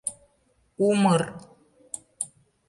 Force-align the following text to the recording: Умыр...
Умыр... 0.87 1.21